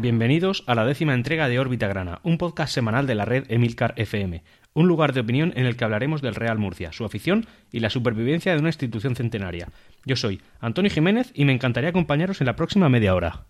[0.00, 3.92] Bienvenidos a la décima entrega de Órbita Grana, un podcast semanal de la red Emilcar
[3.96, 4.42] FM,
[4.72, 7.90] un lugar de opinión en el que hablaremos del Real Murcia, su afición y la
[7.90, 9.68] supervivencia de una institución centenaria.
[10.06, 13.44] Yo soy Antonio Jiménez y me encantaría acompañaros en la próxima media hora.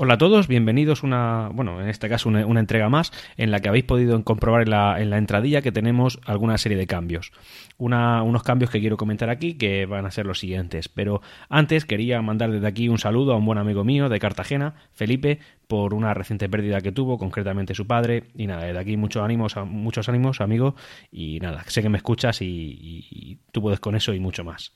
[0.00, 3.68] Hola a todos, bienvenidos una, bueno, en este caso una, entrega más en la que
[3.68, 7.32] habéis podido comprobar en la, en la entradilla que tenemos alguna serie de cambios.
[7.78, 12.22] unos cambios que quiero comentar aquí que van a ser los siguientes, pero antes quería
[12.22, 16.14] mandar desde aquí un saludo a un buen amigo mío de Cartagena, Felipe, por una
[16.14, 20.40] reciente pérdida que tuvo, concretamente su padre, y nada, desde aquí muchos ánimos, muchos ánimos,
[20.40, 20.76] amigo,
[21.10, 24.72] y nada, sé que me escuchas y, y tú puedes con eso y mucho más.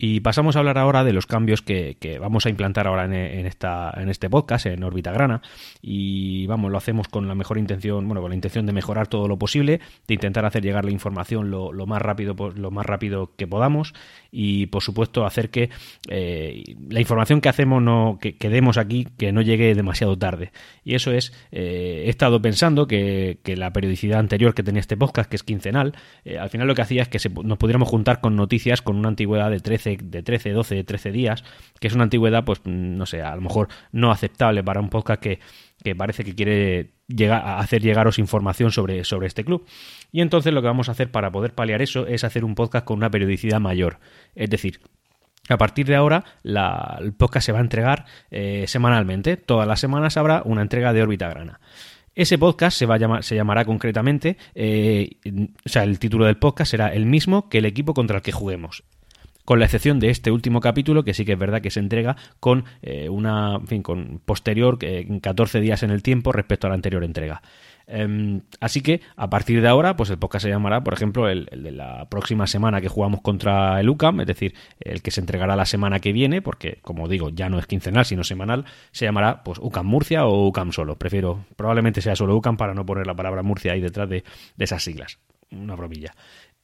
[0.00, 3.92] Y pasamos a hablar ahora de los cambios que, vamos a implantar ahora en, esta,
[3.96, 5.42] en este podcast, en órbita grana.
[5.82, 9.26] Y vamos, lo hacemos con la mejor intención, bueno, con la intención de mejorar todo
[9.26, 13.48] lo posible, de intentar hacer llegar la información lo, más rápido, lo más rápido que
[13.48, 13.92] podamos
[14.30, 15.70] y por supuesto hacer que
[16.08, 20.52] eh, la información que hacemos no, que, demos aquí, que no llegue demasiado tarde.
[20.84, 25.28] Y eso es, eh, he estado pensando que, la periodicidad anterior que tenía este podcast,
[25.28, 28.36] que es quincenal, eh, al final lo que hacía es que nos pudiéramos juntar con
[28.36, 31.44] noticias con una antigüedad de 13 de 13, 12, 13 días,
[31.80, 35.22] que es una antigüedad, pues no sé, a lo mejor no aceptable para un podcast
[35.22, 35.40] que,
[35.96, 39.64] parece que quiere llegar a hacer llegaros información sobre, sobre este club.
[40.12, 42.84] Y entonces lo que vamos a hacer para poder paliar eso es hacer un podcast
[42.84, 43.98] con una periodicidad mayor.
[44.34, 44.80] Es decir,
[45.48, 49.36] a partir de ahora, el podcast se va a entregar eh, semanalmente.
[49.36, 51.60] Todas las semanas habrá una entrega de órbita grana.
[52.14, 55.18] Ese podcast se, va a llamar, se llamará concretamente, eh,
[55.64, 58.32] o sea, el título del podcast será el mismo que el equipo contra el que
[58.32, 58.82] juguemos
[59.48, 62.16] con la excepción de este último capítulo, que sí que es verdad que se entrega
[62.38, 66.74] con eh, una, fin, con posterior, en 14 días en el tiempo respecto a la
[66.74, 67.40] anterior entrega.
[67.86, 71.46] Em, así que a partir de ahora, pues el podcast se llamará, por ejemplo, el,
[71.46, 75.56] de la próxima semana que jugamos contra el UCAM, es decir, el que se entregará
[75.56, 79.42] la semana que viene, porque como digo, ya no es quincenal, sino semanal, se llamará
[79.44, 80.98] pues UCAM Murcia o UCAM solo.
[80.98, 84.24] Prefiero, probablemente sea solo UCAM para no poner la palabra Murcia ahí detrás de,
[84.58, 85.18] de esas siglas.
[85.50, 86.14] Una bromilla.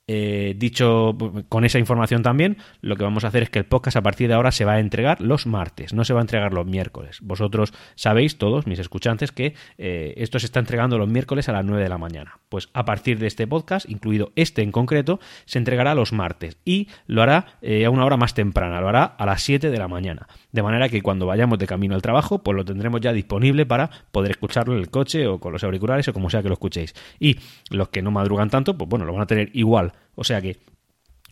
[0.07, 1.17] Eh, dicho
[1.49, 4.29] con esa información también, lo que vamos a hacer es que el podcast a partir
[4.29, 7.21] de ahora se va a entregar los martes, no se va a entregar los miércoles.
[7.23, 11.65] Vosotros sabéis, todos mis escuchantes, que eh, esto se está entregando los miércoles a las
[11.65, 12.39] 9 de la mañana.
[12.51, 16.89] Pues a partir de este podcast, incluido este en concreto, se entregará los martes y
[17.07, 19.89] lo hará eh, a una hora más temprana, lo hará a las 7 de la
[19.89, 20.29] mañana.
[20.53, 23.89] De manera que cuando vayamos de camino al trabajo, pues lo tendremos ya disponible para
[24.13, 26.95] poder escucharlo en el coche o con los auriculares o como sea que lo escuchéis.
[27.19, 27.39] Y
[27.71, 30.59] los que no madrugan tanto, pues bueno, lo van a tener igual o sea que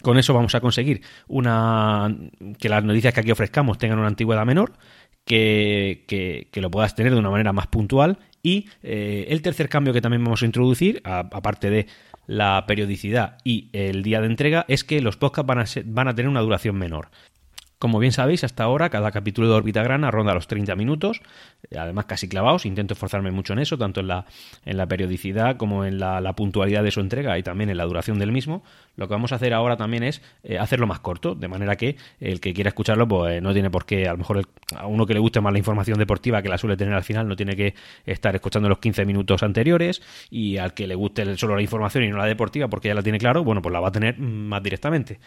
[0.03, 2.15] con eso vamos a conseguir una
[2.59, 4.73] que las noticias que aquí ofrezcamos tengan una antigüedad menor,
[5.25, 6.05] que,
[6.51, 8.19] que, lo puedas tener de una manera más puntual.
[8.43, 11.87] Y eh, el tercer cambio que también vamos a introducir, aparte de
[12.27, 16.15] la periodicidad y el día de entrega, es que los podcasts van a, van a
[16.15, 17.11] tener una duración menor.
[17.83, 21.21] Como bien sabéis, hasta ahora cada capítulo de Orbita Grana ronda los 30 minutos,
[21.77, 24.25] además casi clavados, intento esforzarme mucho en eso, tanto en la,
[24.65, 28.21] en la periodicidad como en la, puntualidad de su entrega y también en la duración
[28.21, 28.63] del mismo.
[28.95, 31.97] Lo que vamos a hacer ahora también es eh, hacerlo más corto, de manera que
[32.21, 35.05] el que quiera escucharlo pues eh, no tiene por qué, a lo mejor a uno
[35.05, 37.57] que le guste más la información deportiva que la suele tener al final, no tiene
[37.57, 37.75] que
[38.07, 42.11] estar escuchando los 15 minutos anteriores y al que le guste solo la información y
[42.11, 44.63] no la deportiva porque ya la tiene claro, bueno, pues la va a tener más
[44.63, 45.19] directamente.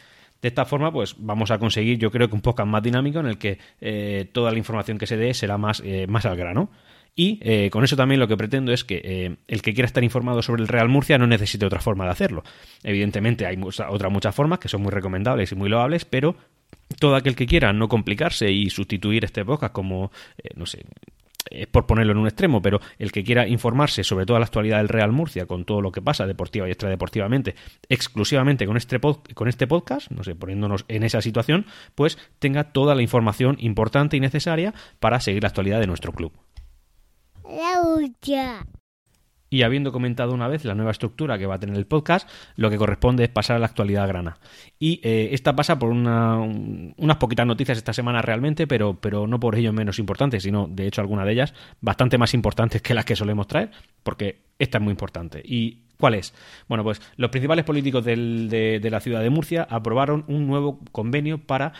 [0.41, 3.27] De esta forma, pues vamos a conseguir, yo creo que un podcast más dinámico en
[3.27, 6.69] el que eh, toda la información que se dé será más, eh, más al grano.
[7.15, 10.41] Y eh, con eso también lo que pretendo es que el que quiera estar informado
[10.41, 12.43] sobre el Real Murcia no necesite otra forma de hacerlo.
[12.83, 16.35] Evidentemente hay otras muchas formas que son muy recomendables y muy loables, pero
[16.99, 20.11] todo aquel que quiera no complicarse y sustituir este podcast como,
[20.55, 20.83] no sé,
[21.49, 24.77] es por ponerlo en un extremo, pero el que quiera informarse sobre toda la actualidad
[24.77, 27.55] del Real Murcia, con todo lo que pasa deportiva y extradeportivamente,
[27.89, 32.95] exclusivamente con este, con este podcast, no sé, poniéndonos en esa situación, pues tenga toda
[32.95, 36.31] la información importante y necesaria para seguir la actualidad de nuestro club.
[39.55, 42.69] Y habiendo comentado una vez la nueva estructura que va a tener el podcast, lo
[42.69, 44.37] que corresponde es pasar a la actualidad grana.
[44.79, 49.55] Y eh, esta pasa por unas poquitas noticias esta semana realmente, pero, pero no por
[49.55, 53.15] ello menos importantes, sino de hecho alguna de ellas bastante más importantes que las que
[53.15, 53.71] solemos traer,
[54.03, 55.41] porque esta es muy importante.
[55.41, 56.33] ¿Y cuál es?
[56.67, 61.71] Bueno, pues los principales políticos de, la ciudad de Murcia aprobaron un nuevo convenio para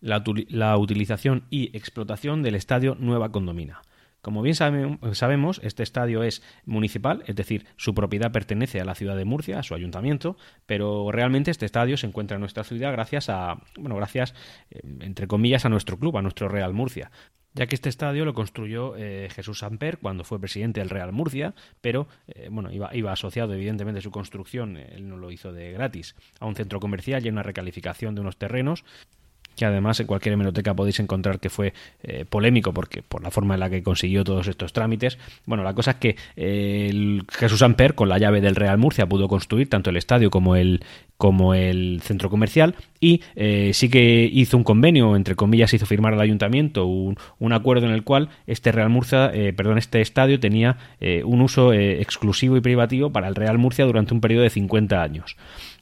[0.00, 3.82] la utilización y explotación del estadio Nueva Condomina.
[4.20, 9.16] Como bien sabemos, este estadio es municipal, es decir, su propiedad pertenece a la ciudad
[9.16, 10.36] de Murcia, a su ayuntamiento,
[10.66, 14.34] pero realmente este estadio se encuentra en nuestra ciudad gracias a, bueno, gracias,
[14.70, 17.10] eh, entre comillas, a nuestro club, a nuestro Real Murcia
[17.54, 21.54] ya que este estadio lo construyó eh, Jesús Samper cuando fue presidente del Real Murcia,
[21.80, 26.14] pero eh, bueno, iba, iba, asociado evidentemente su construcción, él no lo hizo de gratis,
[26.38, 28.84] a un centro comercial y a una recalificación de unos terrenos
[29.58, 33.54] que además en cualquier hemeroteca podéis encontrar que fue eh, polémico porque por la forma
[33.54, 35.18] en la que consiguió todos estos trámites.
[35.44, 39.28] Bueno, la cosa es que el Jesús Amper con la llave del Real Murcia pudo
[39.28, 40.80] construir tanto el estadio como el
[41.18, 46.14] como el centro comercial y eh, sí que hizo un convenio, entre comillas, hizo firmar
[46.14, 50.38] al ayuntamiento un, un acuerdo en el cual este Real Murcia, eh, perdón, este estadio
[50.38, 54.50] tenía eh, un uso exclusivo y privativo para el Real Murcia durante un periodo de
[54.50, 55.36] 50 años.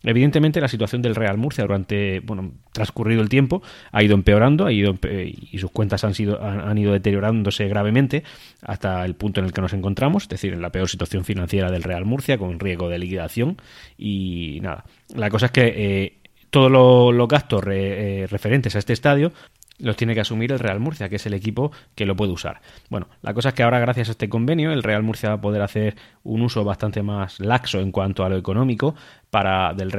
[0.07, 4.73] Evidentemente la situación del Real Murcia durante, bueno, transcurrido el tiempo ha ido empeorando, ha
[4.73, 8.23] ido y sus cuentas han sido han, ido deteriorándose gravemente
[8.63, 11.71] hasta el punto en el que nos encontramos, es decir, en la peor situación financiera
[11.71, 13.57] del Real Murcia con riesgo de liquidación
[13.99, 14.85] y nada.
[15.15, 16.13] La cosa es que eh,
[16.51, 19.33] todos los gastos eh, referentes a este estadio
[19.79, 22.61] los tiene que asumir el Real Murcia, que es el equipo que lo puede usar.
[22.91, 25.41] Bueno, la cosa es que ahora gracias a este convenio el Real Murcia va a
[25.41, 28.95] poder hacer un uso bastante más laxo en cuanto a lo económico
[29.31, 29.91] para del,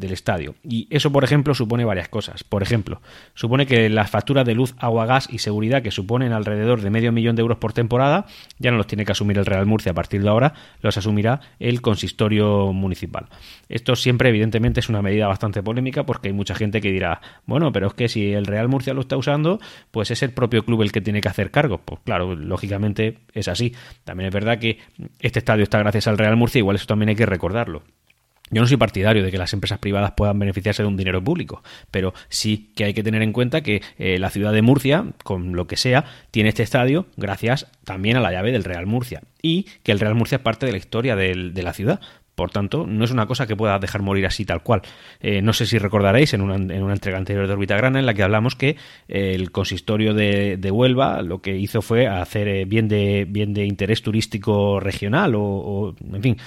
[0.00, 0.56] del, estadio.
[0.64, 2.42] Y eso, por ejemplo, supone varias cosas.
[2.42, 3.00] Por ejemplo,
[3.34, 7.12] supone que las facturas de luz, agua, gas y seguridad que suponen alrededor de medio
[7.12, 8.26] millón de euros por temporada,
[8.58, 11.40] ya no los tiene que asumir el Real Murcia a partir de ahora, los asumirá
[11.60, 13.28] el consistorio municipal.
[13.68, 17.70] Esto siempre, evidentemente, es una medida bastante polémica porque hay mucha gente que dirá, bueno,
[17.70, 20.82] pero es que si el Real Murcia lo está usando, pues es el propio club
[20.82, 21.78] el que tiene que hacer cargo.
[21.78, 23.74] Pues claro, lógicamente es así.
[24.04, 24.78] También es verdad que
[25.20, 27.82] este estadio está gracias al Real Murcia, igual eso también hay que recordarlo.
[28.52, 31.62] Yo no soy partidario de que las empresas privadas puedan beneficiarse de un dinero público,
[31.92, 35.54] pero sí que hay que tener en cuenta que eh, la ciudad de Murcia, con
[35.54, 39.66] lo que sea, tiene este estadio gracias también a la llave del Real Murcia y
[39.84, 42.00] que el Real Murcia es parte de la historia de la ciudad.
[42.40, 44.80] Por tanto, no es una cosa que pueda dejar morir así tal cual.
[45.20, 48.06] Eh, no sé si recordaréis en una, en una, entrega anterior de Orbita Grana en
[48.06, 48.78] la que hablamos que
[49.08, 53.66] eh, el consistorio de, Huelva lo que hizo fue hacer eh, bien, de, bien de
[53.66, 56.38] interés turístico regional o, en fin,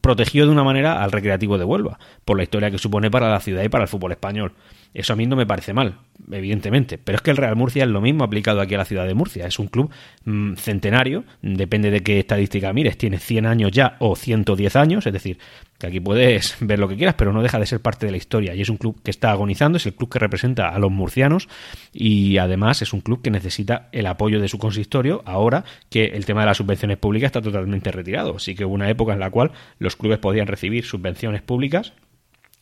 [0.00, 3.38] protegió de una manera al recreativo de Huelva por la historia que supone para la
[3.38, 4.54] ciudad y para el fútbol español.
[4.94, 5.98] Eso a mí no me parece mal,
[6.30, 6.98] evidentemente.
[6.98, 9.14] Pero es que el Real Murcia es lo mismo aplicado aquí a la ciudad de
[9.14, 9.46] Murcia.
[9.46, 9.90] Es un club
[10.24, 15.12] mm, centenario, depende de qué estadística mires, tiene 100 años ya o 110 años, es
[15.12, 15.38] decir,
[15.78, 18.18] que aquí puedes ver lo que quieras, pero no deja de ser parte de la
[18.18, 18.54] historia.
[18.54, 21.48] Y es un club que está agonizando, es el club que representa a los murcianos
[21.92, 26.24] y además es un club que necesita el apoyo de su consistorio ahora que el
[26.24, 28.36] tema de las subvenciones públicas está totalmente retirado.
[28.36, 31.92] Así que hubo una época en la cual los clubes podían recibir subvenciones públicas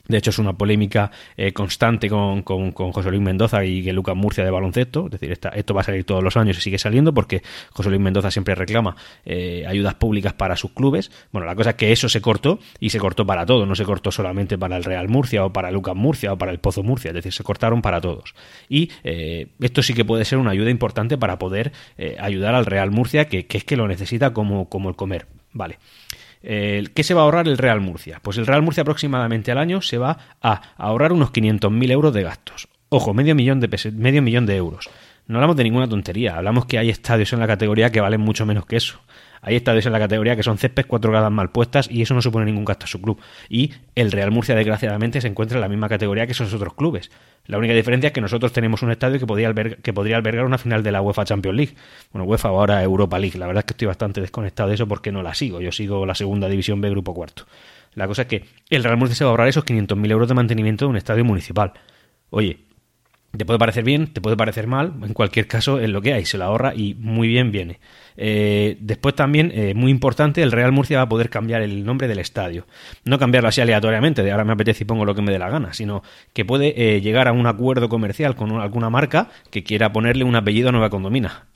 [0.08, 4.16] de hecho, es una polémica eh, constante con, con, José Luis Mendoza y que Lucas
[4.16, 5.06] Murcia de baloncesto.
[5.06, 7.42] Es decir, esto va a salir todos los años y sigue saliendo porque
[7.72, 11.10] José Luis Mendoza siempre reclama eh, ayudas públicas para sus clubes.
[11.32, 13.66] Bueno, la cosa es que eso se cortó y se cortó para todo.
[13.66, 16.58] No se cortó solamente para el Real Murcia o para Lucas Murcia o para el
[16.58, 17.08] Pozo Murcia.
[17.08, 18.34] Es decir, se cortaron para todos.
[18.68, 21.72] Y eh, esto sí que puede ser una ayuda importante para poder
[22.18, 25.26] ayudar al Real Murcia, que, que, es que lo necesita como, como el comer.
[25.52, 25.78] Vale.
[26.42, 28.20] ¿Qué se va a ahorrar el Real Murcia?
[28.22, 32.22] Pues el Real Murcia aproximadamente al año se va a ahorrar unos 500.000 euros de
[32.22, 32.68] gastos.
[32.88, 34.88] Ojo, medio millón de, medio millón de euros.
[35.26, 38.46] No hablamos de ninguna tontería, hablamos que hay estadios en la categoría que valen mucho
[38.46, 39.00] menos que eso.
[39.42, 42.22] Hay estadios en la categoría que son céspedes cuatro gradas mal puestas y eso no
[42.22, 43.20] supone ningún gasto a su club.
[43.48, 47.10] Y el Real Murcia, desgraciadamente, se encuentra en la misma categoría que esos otros clubes.
[47.46, 50.92] La única diferencia es que nosotros tenemos un estadio que podría, albergar, una final de
[50.92, 51.74] la UEFA Champions League.
[52.12, 53.38] Bueno, UEFA o ahora Europa League.
[53.38, 55.60] La verdad es que estoy bastante desconectado de eso porque no la sigo.
[55.60, 57.46] Yo sigo la segunda división B, grupo cuarto.
[57.94, 60.34] La cosa es que el Real Murcia se va a ahorrar esos 500.000 euros de
[60.34, 61.72] mantenimiento de un estadio municipal.
[62.30, 62.65] Oye,
[63.36, 66.24] te puede parecer bien, te puede parecer mal, en cualquier caso es lo que hay,
[66.24, 67.80] se lo ahorra y muy bien viene.
[68.16, 72.08] Eh, después también, eh, muy importante, el Real Murcia va a poder cambiar el nombre
[72.08, 72.66] del estadio.
[73.04, 75.50] No cambiarlo así aleatoriamente, de ahora me apetece y pongo lo que me dé la
[75.50, 76.02] gana, sino
[76.32, 80.36] que puede eh, llegar a un acuerdo comercial con alguna marca que quiera ponerle un
[80.36, 81.46] apellido a Nueva Condomina.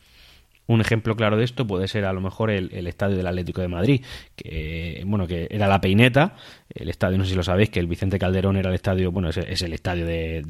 [0.71, 3.67] Un ejemplo claro de esto puede ser a lo mejor el, estadio del Atlético de
[3.67, 4.05] Madrid,
[4.37, 6.37] que bueno, que era la peineta,
[6.73, 9.31] el estadio, no sé si lo sabéis, que el Vicente Calderón era el estadio, bueno,
[9.31, 10.45] es, el estadio de,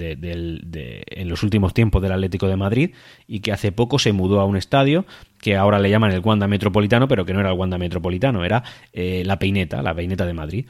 [1.06, 2.90] en los últimos tiempos del Atlético de Madrid
[3.26, 5.06] y que hace poco se mudó a un estadio
[5.40, 8.62] que ahora le llaman el Wanda Metropolitano, pero que no era el Wanda Metropolitano, era
[8.92, 10.66] eh, la peineta, la peineta de Madrid.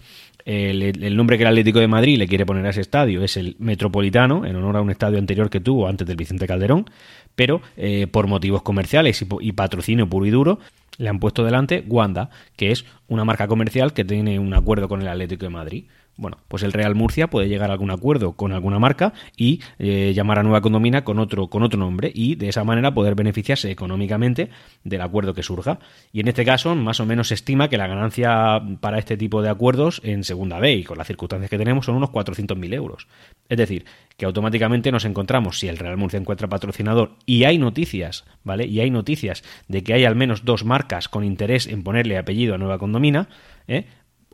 [0.50, 3.57] El, nombre que el Atlético de Madrid le quiere poner a ese estadio es el
[3.59, 6.87] Metropolitano, en honor a un estadio anterior que tuvo antes del Vicente Calderón
[7.35, 10.59] pero eh, por motivos comerciales y, patrocinio puro y duro
[10.99, 15.00] le han puesto delante Wanda, que es una marca comercial que tiene un acuerdo con
[15.00, 15.85] el Atlético de Madrid.
[16.21, 20.12] Bueno, pues el Real Murcia puede llegar a algún acuerdo con alguna marca y eh,
[20.15, 23.71] llamar a Nueva Condomina con otro, con otro nombre y de esa manera poder beneficiarse
[23.71, 24.50] económicamente
[24.85, 25.79] del acuerdo que surja.
[26.12, 29.41] Y en este caso, más o menos se estima que la ganancia para este tipo
[29.41, 33.09] de acuerdos en segunda B y con las circunstancias que tenemos son unos 400.000 euros.
[33.49, 33.87] Es decir,
[34.19, 38.67] que automáticamente nos encontramos, si el Real Murcia encuentra patrocinador y hay noticias, ¿vale?
[38.67, 42.55] Y hay noticias de que hay al menos dos marcas con interés en ponerle apellido
[42.55, 43.31] a Nueva Condomina,
[43.67, 43.87] ¿eh?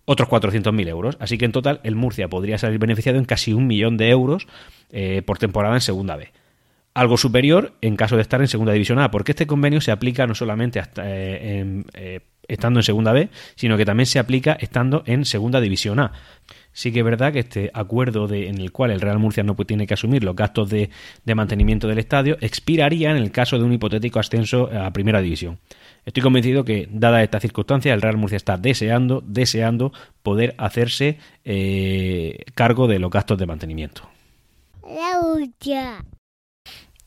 [0.06, 1.18] Otros 400.000 euros.
[1.20, 4.46] Así que en total el Murcia podría salir beneficiado en casi un millón de euros
[4.90, 6.32] eh, por temporada en segunda B.
[6.94, 10.26] algo superior en caso de estar en Segunda División A, porque este convenio se aplica
[10.26, 15.02] no solamente hasta, eh, eh, estando en Segunda B, sino que también se aplica estando
[15.04, 16.12] en Segunda División A.
[16.72, 19.54] Sí que es verdad que este acuerdo de, en el cual el Real Murcia no
[19.56, 20.88] tiene que asumir los gastos de,
[21.24, 25.58] de mantenimiento del estadio expiraría en el caso de un hipotético ascenso a Primera División.
[26.06, 32.44] Estoy convencido que, dada esta circunstancia, el Real Murcia está deseando, deseando poder hacerse eh,
[32.54, 34.08] cargo de los gastos de mantenimiento.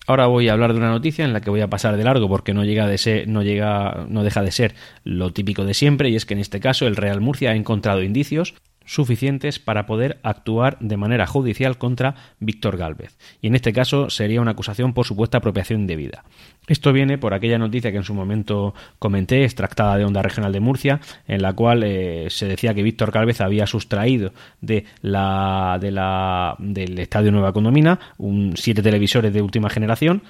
[0.05, 2.27] Ahora voy a hablar de una noticia en la que voy a pasar de largo
[2.27, 4.75] porque no llega de ser, no llega, no deja de ser
[5.05, 8.03] lo típico de siempre y es que en este caso el Real Murcia ha encontrado
[8.03, 8.55] indicios
[8.89, 13.19] suficientes para poder actuar de manera judicial contra Víctor Gálvez.
[13.39, 16.23] Y en este caso sería una acusación por supuesta apropiación indebida.
[16.67, 20.59] Esto viene por aquella noticia que en su momento comenté, extractada de Onda Regional de
[20.59, 25.91] Murcia, en la cual eh, se decía que Víctor Gálvez había sustraído de la, de
[25.91, 30.23] la, del Estadio Nueva Condomina un, siete televisores de última generación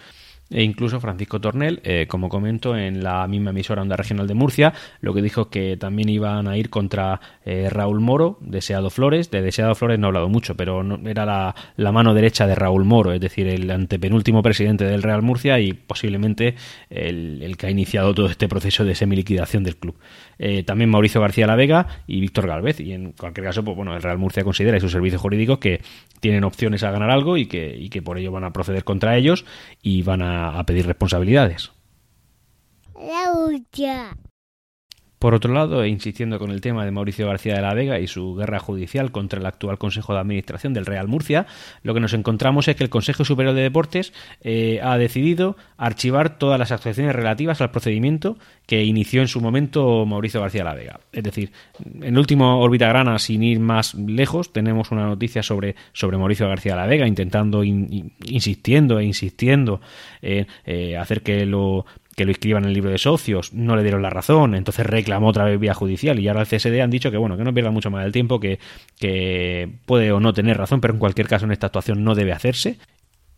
[0.49, 4.73] e incluso Francisco Tornel, eh, como comento, en la misma emisora Onda Regional de Murcia,
[5.01, 9.31] lo que dijo que también iban a ir contra eh, Raúl Moro, Deseado Flores.
[9.31, 11.25] De Deseado Flores no he hablado mucho, pero no, era
[11.75, 15.73] la, mano derecha de Raúl Moro, es decir, el antepenúltimo presidente del Real Murcia y
[15.73, 16.55] posiblemente
[16.89, 19.95] el, el que ha iniciado todo este proceso de semiliquidación del club.
[20.41, 22.79] Eh, también Mauricio García La Vega y Víctor Galvez.
[22.79, 25.81] Y en cualquier caso, pues bueno, el Real Murcia considera y sus servicios jurídicos que
[26.21, 29.17] tienen opciones a ganar algo y que, y que por ello van a proceder contra
[29.17, 29.45] ellos
[29.83, 31.71] y van a, a pedir responsabilidades.
[35.19, 38.35] Por otro lado, insistiendo con el tema de Mauricio García de la Vega y su
[38.35, 41.45] guerra judicial contra el actual Consejo de Administración del Real Murcia,
[41.83, 46.37] lo que nos encontramos es que el Consejo Superior de Deportes eh, ha decidido archivar
[46.37, 50.75] todas las actuaciones relativas al procedimiento que inició en su momento Mauricio García de la
[50.75, 50.99] Vega.
[51.11, 51.51] Es decir,
[52.01, 56.73] en último órbita grana, sin ir más lejos, tenemos una noticia sobre, sobre Mauricio García
[56.73, 59.81] de la Vega, intentando, insistiendo e insistiendo
[60.21, 61.85] en eh, hacer que lo
[62.19, 65.29] que lo inscriban en el libro de socios, no le dieron la razón, entonces reclamó
[65.29, 67.71] otra vez vía judicial y ahora el CSD han dicho que bueno, que no pierda
[67.71, 68.59] mucho más el tiempo, que,
[68.99, 72.33] que puede o no tener razón, pero en cualquier caso en esta actuación no debe
[72.33, 72.77] hacerse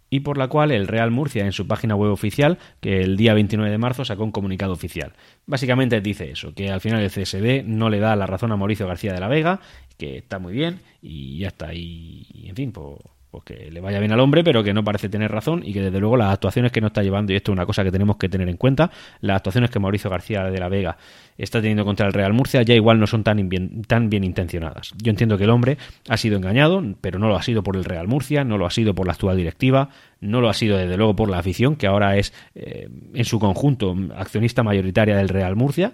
[0.09, 3.35] y por la cual el Real Murcia en su página web oficial, que el día
[3.35, 5.13] 29 de marzo sacó un comunicado oficial.
[5.45, 8.88] Básicamente dice eso, que al final el CSD no le da la razón a Mauricio
[8.88, 9.61] García de la Vega,
[9.97, 11.75] que está muy bien y ya está.
[11.75, 12.97] Y, en fin, pues
[13.31, 15.81] pues que le vaya bien al hombre, pero que no parece tener razón y que
[15.81, 18.17] desde luego las actuaciones que no está llevando, y esto es una cosa que tenemos
[18.17, 20.97] que tener en cuenta, las actuaciones que Mauricio García de la Vega
[21.38, 24.93] está teniendo contra el Real Murcia ya igual no son tan bien, tan bien intencionadas.
[25.01, 25.77] Yo entiendo que el hombre
[26.09, 28.71] ha sido engañado, pero no lo ha sido por el Real Murcia, no lo ha
[28.71, 31.88] sido por la actual directiva, no lo ha sido desde luego por la afición, que
[31.88, 35.93] ahora es eh, en su conjunto accionista mayoritaria del Real Murcia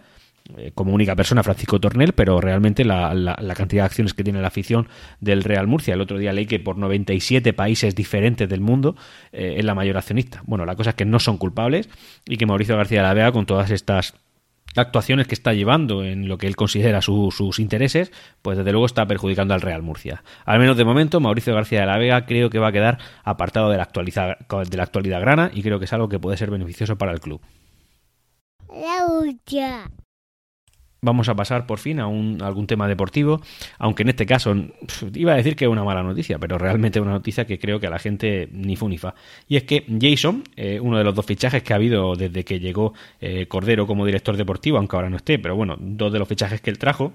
[0.74, 4.88] como única persona Francisco Tornel, pero realmente la, cantidad de acciones que tiene la afición
[5.20, 5.94] del Real Murcia.
[5.94, 8.96] El otro día leí que por 97 países diferentes del mundo
[9.32, 10.42] eh, es la mayor accionista.
[10.46, 11.89] Bueno, la cosa es que no son culpables
[12.25, 14.13] y que Mauricio García de la Vega, con todas estas
[14.75, 18.12] actuaciones que está llevando en lo que él considera sus intereses,
[18.42, 20.24] pues desde luego está perjudicando al Real Murcia.
[20.46, 23.70] Al menos de momento, Mauricio García de la Vega creo que va a quedar apartado
[23.70, 26.51] de la, actualidad, de la actualidad grana y creo que es algo que puede ser
[26.51, 27.42] beneficioso para el club.
[28.70, 29.06] La
[31.01, 33.42] vamos a pasar por fin a, un, algún tema deportivo,
[33.77, 34.56] aunque en este caso
[35.13, 37.80] iba a decir que es una mala noticia, pero realmente es una noticia que creo
[37.80, 39.16] que a la gente ni fu ni fa.
[39.48, 42.60] Y es que Jason, eh, uno de los dos fichajes que ha habido desde que
[42.60, 46.27] llegó eh, Cordero como director deportivo, aunque ahora no esté, pero bueno, dos de los
[46.27, 47.13] fichajes que él trajo,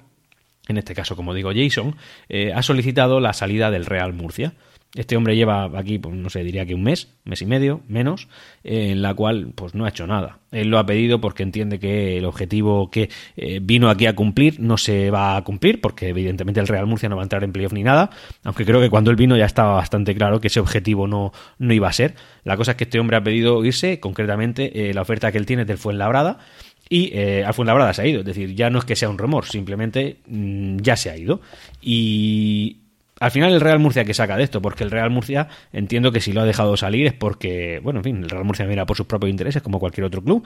[0.68, 1.96] en este caso como digo Jason,
[2.28, 4.52] eh, ha solicitado la salida del Real Murcia.
[4.94, 8.28] Este hombre lleva aquí, pues no sé, diría que un mes, mes y medio, menos,
[8.62, 10.40] en la cual pues no ha hecho nada.
[10.50, 14.60] Él lo ha pedido porque entiende que el objetivo que eh, vino aquí a cumplir
[14.60, 17.52] no se va a cumplir, porque evidentemente el Real Murcia no va a entrar en
[17.52, 18.10] playoff ni nada,
[18.44, 21.72] aunque creo que cuando él vino ya estaba bastante claro que ese objetivo no, no
[21.72, 22.14] iba a ser.
[22.44, 25.46] La cosa es que este hombre ha pedido irse, concretamente eh, la oferta que él
[25.46, 26.38] tiene del Fuenlabrada,
[26.90, 28.20] y eh, al Fuenlabrada se ha ido.
[28.20, 31.40] Es decir, ya no es que sea un rumor, simplemente mm, ya se ha ido.
[31.80, 32.81] Y
[33.22, 36.20] al final el Real Murcia que saca de esto, porque el Real Murcia entiendo que
[36.20, 38.96] si lo ha dejado salir es porque, bueno, en fin, el Real Murcia mira por
[38.96, 40.44] sus propios intereses como cualquier otro club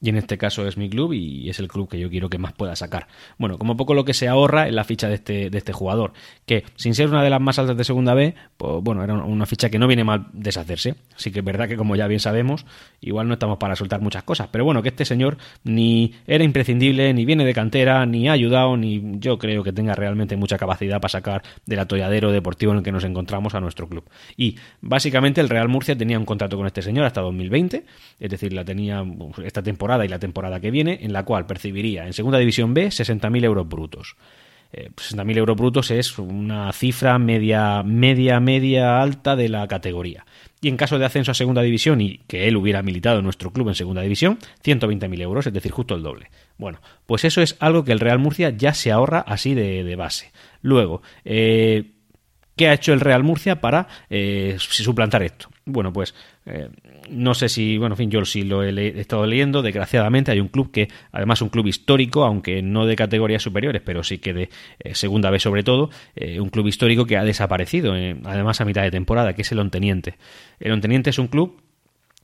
[0.00, 2.38] y en este caso es mi club y es el club que yo quiero que
[2.38, 3.06] más pueda sacar.
[3.38, 6.12] Bueno, como poco lo que se ahorra en la ficha de este, de este jugador,
[6.44, 9.46] que sin ser una de las más altas de segunda B, pues bueno, era una
[9.46, 10.96] ficha que no viene mal deshacerse.
[11.14, 12.66] Así que es verdad que como ya bien sabemos,
[13.00, 14.48] igual no estamos para soltar muchas cosas.
[14.52, 18.76] Pero bueno, que este señor ni era imprescindible, ni viene de cantera, ni ha ayudado,
[18.76, 22.84] ni yo creo que tenga realmente mucha capacidad para sacar del atolladero deportivo en el
[22.84, 24.04] que nos encontramos a nuestro club.
[24.36, 27.84] Y básicamente el Real Murcia tenía un contrato con este señor hasta 2020,
[28.20, 29.04] es decir, la tenía
[29.42, 32.88] esta temporada y la temporada que viene, en la cual percibiría en Segunda División B
[32.88, 34.16] 60.000 euros brutos.
[34.72, 40.26] Eh, 60.000 euros brutos es una cifra media, media, media alta de la categoría.
[40.60, 43.52] Y en caso de ascenso a segunda división y que él hubiera militado en nuestro
[43.52, 46.30] club en segunda división, 120.000 euros, es decir, justo el doble.
[46.58, 50.32] Bueno, pues eso es algo que el Real Murcia ya se ahorra así de, base.
[50.62, 51.92] Luego, eh,
[52.56, 55.48] ¿qué ha hecho el Real Murcia para eh, suplantar esto?
[55.68, 56.14] Bueno, pues
[56.46, 56.68] eh,
[57.10, 59.62] no sé si, bueno, en fin, yo sí lo he, estado leyendo.
[59.62, 64.04] Desgraciadamente hay un club que, además, un club histórico, aunque no de categorías superiores, pero
[64.04, 67.94] sí que de eh, segunda vez sobre todo, eh, un club histórico que ha desaparecido,
[67.94, 70.14] además a mitad de temporada, que es el Onteniente.
[70.60, 71.60] El Onteniente es un club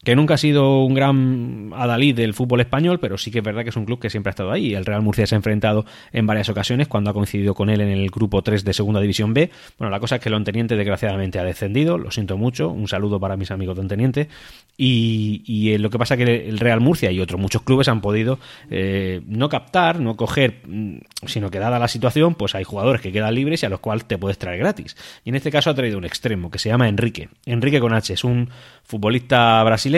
[0.05, 3.63] que nunca ha sido un gran adalid del fútbol español, pero sí que es verdad
[3.63, 4.75] que es un club que siempre ha estado ahí.
[4.75, 7.89] El Real Murcia se ha enfrentado en varias ocasiones cuando ha coincidido con él en
[7.89, 9.51] el grupo 3 de Segunda División B.
[9.79, 13.21] Bueno, la cosa es que el Onteniente desgraciadamente ha descendido, lo siento mucho, un saludo
[13.21, 14.29] para mis amigos de Onteniente.
[14.77, 18.01] Y, y lo que pasa es que el Real Murcia y otros muchos clubes han
[18.01, 18.41] podido
[18.71, 23.13] eh, no captar, no coger, mm, sino que dada la situación, pues hay jugadores que
[23.13, 24.97] quedan libres y a los cuales te puedes traer gratis.
[25.25, 27.29] Y en este caso ha traído un extremo que se llama Enrique.
[27.47, 28.49] Enrique con H es un
[28.83, 29.92] futbolista brasileño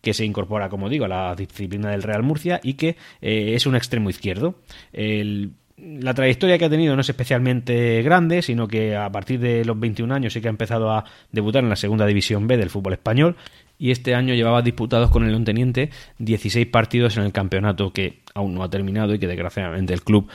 [0.00, 3.66] que se incorpora, como digo, a la disciplina del Real Murcia y que eh, es
[3.66, 4.56] un extremo izquierdo.
[5.76, 9.78] la trayectoria que ha tenido no es especialmente grande, sino que a partir de los
[9.78, 12.94] 21 años sí que ha empezado a debutar en la segunda división B del fútbol
[12.94, 13.36] español
[13.78, 18.54] y este año llevaba disputados con el Lonteniente 16 partidos en el campeonato que aún
[18.54, 20.28] no ha terminado y que desgraciadamente el club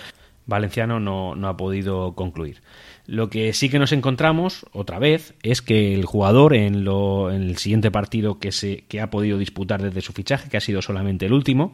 [0.50, 2.62] valenciano no, ha podido concluir.
[3.06, 7.44] Lo que sí que nos encontramos otra vez es que el jugador en, lo, en
[7.44, 10.82] el siguiente partido que, se, que ha podido disputar desde su fichaje, que ha sido
[10.82, 11.74] solamente el último,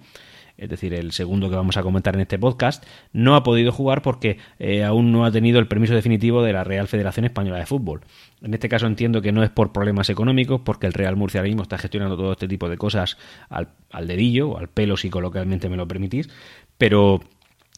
[0.57, 4.01] es decir, el segundo que vamos a comentar en este podcast, no ha podido jugar
[4.01, 7.65] porque eh, aún no ha tenido el permiso definitivo de la Real Federación Española de
[7.65, 8.01] Fútbol.
[8.41, 11.49] En este caso entiendo que no es por problemas económicos, porque el Real Murcia ahora
[11.49, 13.17] mismo está gestionando todo este tipo de cosas
[13.49, 16.29] al, al dedillo o al pelo, si coloquialmente me lo permitís,
[16.77, 17.19] pero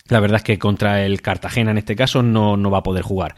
[0.09, 3.03] la verdad es que contra el Cartagena en este caso no, no va a poder
[3.03, 3.35] jugar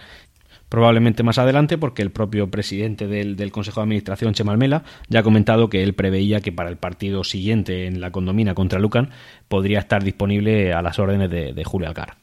[0.70, 5.70] probablemente más adelante porque el propio presidente del, Consejo de Administración, Chemalmela, ya ha comentado
[5.70, 9.10] que él preveía que para el partido siguiente en la condomina contra Lucan
[9.48, 12.18] podría estar disponible a las órdenes de, Julio Alcar.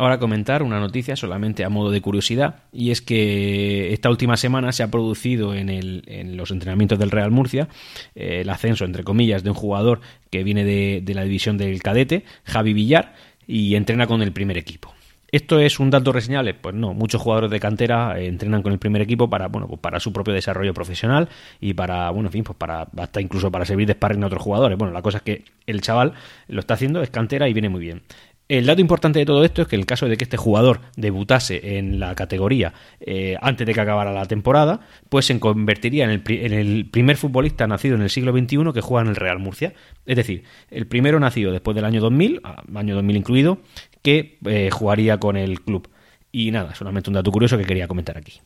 [0.00, 4.72] Ahora comentar una noticia solamente a modo de curiosidad y es que esta última semana
[4.72, 7.68] se ha producido en, el, en los entrenamientos del Real Murcia
[8.14, 11.82] eh, el ascenso, entre comillas, de un jugador que viene de, de la división del
[11.82, 13.12] cadete, Javi Villar,
[13.46, 14.94] y entrena con el primer equipo.
[15.32, 16.54] ¿Esto es un dato reseñable?
[16.54, 19.80] Pues no, muchos jugadores de cantera eh, entrenan con el primer equipo para, bueno, pues
[19.80, 21.28] para su propio desarrollo profesional
[21.60, 24.42] y para, bueno, en fin, pues para hasta incluso para servir de sparring a otros
[24.42, 24.76] jugadores.
[24.76, 26.14] Bueno, la cosa es que el chaval
[26.48, 28.02] lo está haciendo, es cantera y viene muy bien.
[28.50, 30.80] El dato importante de todo esto es que en el caso de que este jugador
[30.96, 36.10] debutase en la categoría eh, antes de que acabara la temporada, pues se convertiría en
[36.10, 39.72] el, primer futbolista nacido en el siglo XXI que juega en el Real Murcia.
[40.04, 42.40] Es decir, el primero nacido después del año 2000,
[42.74, 43.58] año 2000 incluido,
[44.02, 45.88] que eh, jugaría con el club.
[46.32, 48.40] Y nada, solamente un dato curioso que quería comentar aquí.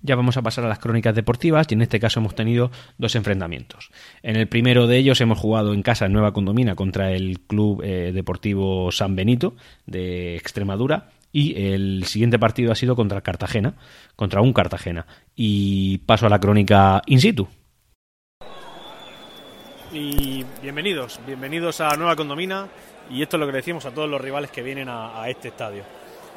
[0.00, 3.14] Ya vamos a pasar a las crónicas deportivas y en este caso hemos tenido dos
[3.16, 3.90] enfrentamientos.
[4.22, 8.12] En el primero de ellos hemos jugado en casa Nueva Condomina contra el Club eh,
[8.12, 9.56] Deportivo San Benito
[9.86, 13.74] de Extremadura y el siguiente partido ha sido contra Cartagena,
[14.16, 15.06] contra un Cartagena.
[15.34, 17.48] Y paso a la crónica in situ
[19.92, 22.68] y bienvenidos, bienvenidos a Nueva Condomina
[23.10, 25.82] y esto es lo que decimos a todos los rivales que vienen a, este estadio.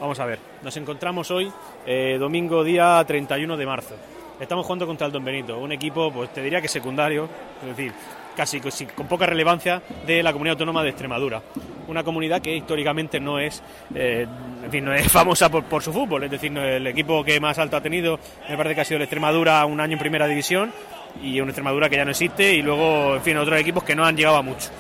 [0.02, 1.52] Vamos a ver, nos encontramos hoy,
[1.86, 3.96] eh, domingo día 31 de marzo.
[4.40, 7.30] Estamos jugando contra el Don Benito, un equipo, pues te diría que secundario,
[7.62, 7.94] es decir,
[8.36, 11.44] casi con poca relevancia de la comunidad autónoma de Extremadura.
[11.88, 13.62] Una comunidad que históricamente no es,
[13.94, 14.26] eh,
[14.64, 17.78] en fin, no es famosa por, su fútbol, es decir, el equipo que más alto
[17.78, 20.74] ha tenido me parece que ha sido el Extremadura un año en primera división
[21.22, 24.04] y una Extremadura que ya no existe y luego, en fin, otros equipos que no
[24.04, 24.72] han llegado a mucho.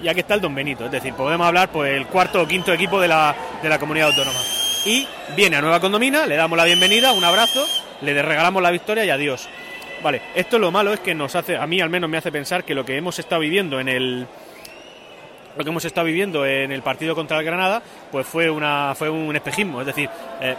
[0.00, 2.72] Y aquí está el Don Benito, es decir, podemos hablar pues el cuarto o quinto
[2.72, 4.59] equipo de la, de la comunidad autónoma.
[4.84, 7.66] Y viene a Nueva Condomina, le damos la bienvenida, un abrazo,
[8.00, 9.48] le regalamos la victoria y adiós.
[10.02, 12.64] Vale, esto lo malo es que nos hace, a mí al menos me hace pensar
[12.64, 14.26] que lo que hemos estado viviendo en el
[15.56, 19.10] lo que hemos estado viviendo en el partido contra el Granada, pues fue una fue
[19.10, 20.08] un espejismo, es decir,
[20.40, 20.54] eh,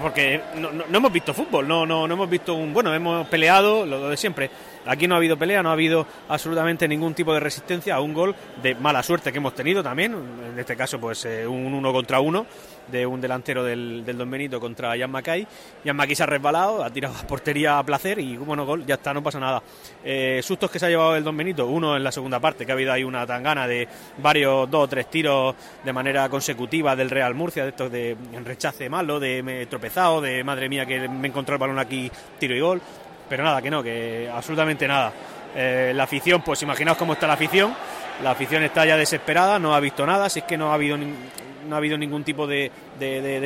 [0.00, 2.72] porque no, no, hemos visto fútbol, no, no, no hemos visto un.
[2.72, 4.50] Bueno, hemos peleado lo, de siempre.
[4.86, 8.14] Aquí no ha habido pelea, no ha habido absolutamente ningún tipo de resistencia a un
[8.14, 10.14] gol de mala suerte que hemos tenido también.
[10.14, 12.46] En este caso, pues eh, un uno contra uno
[12.90, 15.46] de un delantero del, del Don Benito contra Jan Macay.
[15.84, 19.14] Jan se ha resbalado, ha tirado a portería a placer y bueno, gol, ya está,
[19.14, 19.62] no pasa nada.
[20.04, 22.72] Eh, sustos que se ha llevado el Don Benito, uno en la segunda parte, que
[22.72, 23.86] ha habido ahí una tangana de
[24.18, 28.88] varios, dos o tres tiros de manera consecutiva del Real Murcia, de estos de rechace
[28.88, 32.60] malo, de me tropezado, de madre mía que me encontró el balón aquí, tiro y
[32.60, 32.80] gol.
[33.30, 35.12] Pero nada, que no, que absolutamente nada.
[35.54, 37.74] Eh, la afición, pues imaginaos cómo está la afición.
[38.24, 40.98] La afición está ya desesperada, no ha visto nada, si es que no ha habido
[40.98, 42.70] no ha habido ningún tipo de,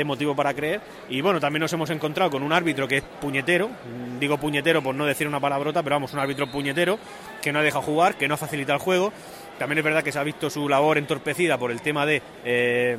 [0.06, 0.80] motivo para creer.
[1.10, 3.70] Y bueno, también nos hemos encontrado con un árbitro que es puñetero,
[4.18, 6.98] digo puñetero por no decir una palabrota, pero vamos, un árbitro puñetero
[7.42, 9.12] que no ha dejado jugar, que no ha facilitado el juego.
[9.58, 12.96] También es verdad que se ha visto su labor entorpecida por el tema de, eh,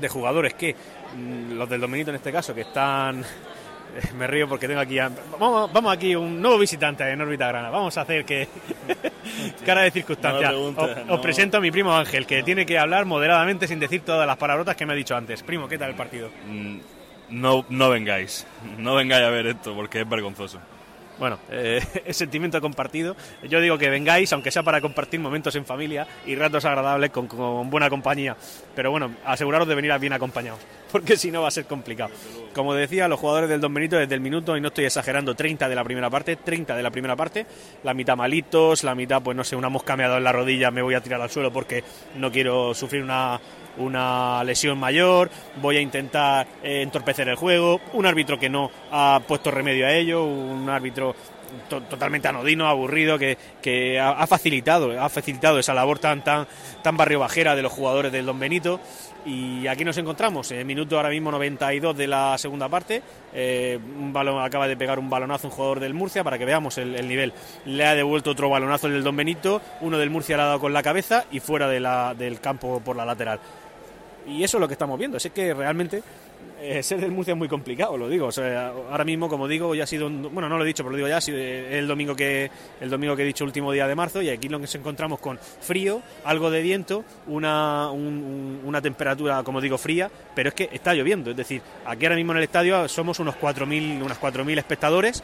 [0.00, 0.76] de jugadores que,
[1.16, 3.24] mm, los del Dominito en este caso, que están
[4.18, 4.98] me río porque tengo aquí.
[4.98, 7.70] Vamos, vamos aquí, un nuevo visitante en órbita grana.
[7.70, 8.48] Vamos a hacer que.
[9.66, 10.52] cara de circunstancia.
[10.52, 14.36] os, presento a mi primo Ángel, que tiene que hablar moderadamente sin decir todas las
[14.36, 15.42] palabrotas que me ha dicho antes.
[15.42, 16.30] Primo, ¿qué tal el partido?
[16.46, 16.78] Mm,
[17.30, 18.46] no, no vengáis.
[18.78, 20.60] No vengáis a ver esto porque es vergonzoso.
[21.18, 23.16] Bueno, eh, es sentimiento compartido.
[23.48, 27.26] Yo digo que vengáis, aunque sea para compartir momentos en familia y ratos agradables con,
[27.26, 28.36] con buena compañía.
[28.74, 30.60] Pero bueno, aseguraros de venir bien acompañados,
[30.92, 32.10] porque si no va a ser complicado.
[32.54, 35.68] Como decía, los jugadores del Don Benito desde el minuto, y no estoy exagerando, 30
[35.68, 37.46] de la primera parte, 30 de la primera parte,
[37.82, 40.32] la mitad malitos, la mitad, pues no sé, una mosca me ha dado en la
[40.32, 41.84] rodilla, me voy a tirar al suelo porque
[42.16, 43.40] no quiero sufrir una,
[43.78, 49.20] una lesión mayor, voy a intentar eh, entorpecer el juego, un árbitro que no ha
[49.26, 51.14] puesto remedio a ello, un árbitro
[51.68, 56.46] totalmente anodino, aburrido, que, ha, facilitado, ha facilitado esa labor tan, tan,
[56.82, 58.80] tan barrio bajera de los jugadores del Don Benito.
[59.26, 63.02] Y aquí nos encontramos, en el minuto ahora mismo 92 de la segunda parte.
[63.32, 66.76] Eh, un balón acaba de pegar un balonazo un jugador del Murcia para que veamos
[66.76, 67.32] el, nivel.
[67.64, 70.60] Le ha devuelto otro balonazo el del Don Benito, uno del Murcia le ha dado
[70.60, 73.40] con la cabeza y fuera del campo por la lateral.
[74.26, 75.16] Y eso es lo que estamos viendo.
[75.16, 76.02] Es que realmente
[76.60, 78.26] eh, ser del Murcia es muy complicado, lo digo.
[78.26, 80.92] O sea, ahora mismo, como digo, ya ha sido, bueno, no lo he dicho, pero
[80.92, 83.86] lo digo ya, ha sido el domingo que el domingo que he dicho último día
[83.86, 88.80] de marzo y aquí lo que nos encontramos con frío, algo de viento, una, una
[88.80, 91.30] temperatura, como digo, fría, pero es que está lloviendo.
[91.30, 95.22] Es decir, aquí ahora mismo en el estadio somos unos 4.000, unas 4.000 espectadores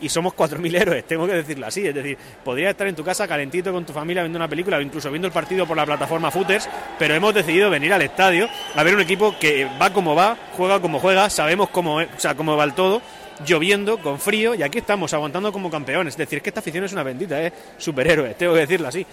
[0.00, 1.86] y somos 4.000 héroes, tengo que decirlo así.
[1.86, 4.80] Es decir, podrías estar en tu casa calentito con tu familia viendo una película o
[4.80, 8.82] incluso viendo el partido por la plataforma Footers, pero hemos decidido venir al estadio a
[8.82, 12.56] ver un equipo que va como va, juega como juega, sabemos cómo, o sea, cómo
[12.56, 13.02] va el todo
[13.46, 16.14] lloviendo, con frío, y aquí estamos aguantando como campeones.
[16.14, 17.52] Es decir, que esta afición es una bendita, ¿eh?
[17.76, 19.06] Superhéroes, tengo que decirlo así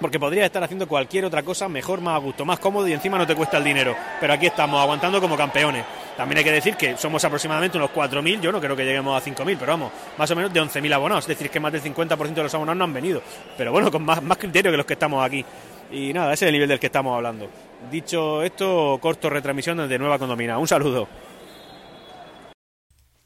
[0.00, 3.18] porque podrías estar haciendo cualquier otra cosa mejor, más a gusto, más cómodo y encima
[3.18, 3.94] no te cuesta el dinero.
[4.20, 5.84] Pero aquí estamos aguantando como campeones.
[6.16, 9.24] También hay que decir que somos aproximadamente unos 4.000, yo no creo que lleguemos a
[9.24, 11.24] 5.000, pero vamos, más o menos de 11.000 abonados.
[11.24, 13.22] Es decir, que más del 50% de los abonados no han venido.
[13.56, 15.44] Pero bueno, con más, más criterio que los que estamos aquí.
[15.90, 17.48] Y nada, ese es el nivel del que estamos hablando.
[17.90, 20.58] Dicho esto, corto retransmisión desde Nueva Condomina.
[20.58, 21.08] Un saludo.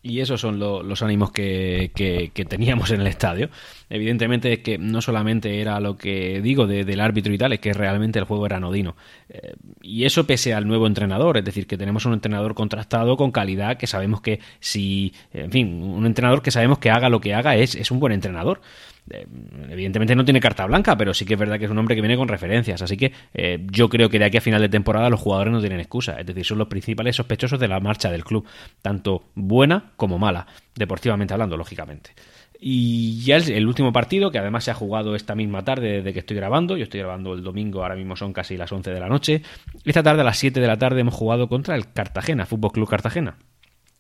[0.08, 1.90] Y esos son los ánimos que,
[2.48, 3.50] teníamos en el estadio.
[3.90, 7.74] Evidentemente es que no solamente era lo que digo del árbitro y tal, es que
[7.74, 8.96] realmente el juego era anodino.
[9.28, 13.30] Eh, y eso pese al nuevo entrenador, es decir, que tenemos un entrenador contrastado con
[13.32, 17.34] calidad, que sabemos que si, en fin, un entrenador que sabemos que haga lo que
[17.34, 18.62] haga es, es un buen entrenador.
[19.10, 19.26] Eh,
[19.70, 22.00] evidentemente no tiene carta blanca, pero sí que es verdad que es un hombre que
[22.00, 22.82] viene con referencias.
[22.82, 25.60] Así que eh, yo creo que de aquí a final de temporada los jugadores no
[25.60, 26.18] tienen excusa.
[26.18, 28.46] Es decir, son los principales sospechosos de la marcha del club,
[28.82, 32.10] tanto buena como mala, deportivamente hablando, lógicamente.
[32.60, 36.12] Y ya el, el último partido, que además se ha jugado esta misma tarde de
[36.12, 39.00] que estoy grabando, yo estoy grabando el domingo, ahora mismo son casi las 11 de
[39.00, 39.42] la noche.
[39.84, 42.88] Esta tarde a las 7 de la tarde hemos jugado contra el Cartagena, Fútbol Club
[42.88, 43.36] Cartagena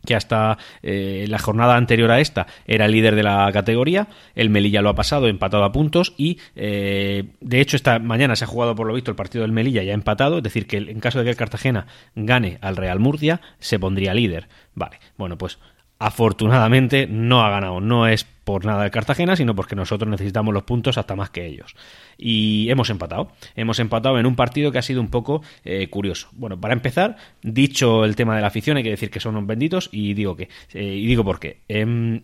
[0.08, 4.08] que hasta eh, la jornada anterior a esta era el líder de la categoría.
[4.34, 8.44] El Melilla lo ha pasado, empatado a puntos y eh, de hecho esta mañana se
[8.44, 11.00] ha jugado por lo visto el partido del Melilla ya empatado, es decir que en
[11.00, 14.48] caso de que el Cartagena gane al Real Murcia se pondría líder.
[14.74, 15.58] Vale, bueno pues
[15.98, 17.80] afortunadamente no ha ganado.
[17.80, 21.46] No es por nada de Cartagena, sino porque nosotros necesitamos los puntos hasta más que
[21.46, 21.74] ellos.
[22.16, 23.32] Y hemos empatado.
[23.56, 26.28] Hemos empatado en un partido que ha sido un poco eh, curioso.
[26.32, 29.46] Bueno, para empezar, dicho el tema de la afición, hay que decir que son unos
[29.46, 31.60] benditos y digo que, eh, y digo por qué.
[31.68, 32.22] Em,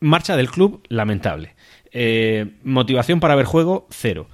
[0.00, 1.54] marcha del club, lamentable.
[1.92, 4.28] Eh, motivación para ver juego, cero.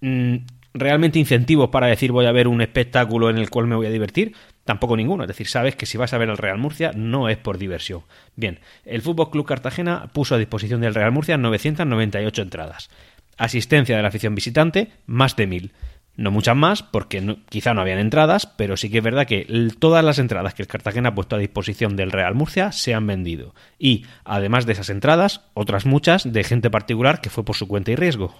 [0.00, 0.38] Mm,
[0.74, 3.90] realmente incentivos para decir voy a ver un espectáculo en el cual me voy a
[3.90, 4.34] divertir,
[4.68, 5.24] tampoco ninguno.
[5.24, 8.02] Es decir, sabes que si vas a ver al Real Murcia no es por diversión.
[8.36, 12.90] Bien, el Fútbol Club Cartagena puso a disposición del Real Murcia 998 entradas.
[13.38, 15.72] Asistencia de la afición visitante, más de mil.
[16.16, 19.46] No muchas más, porque quizá no habían entradas, pero sí que es verdad que
[19.78, 23.06] todas las entradas que el Cartagena ha puesto a disposición del Real Murcia se han
[23.06, 23.54] vendido.
[23.78, 27.90] Y, además de esas entradas, otras muchas de gente particular que fue por su cuenta
[27.90, 28.34] y riesgo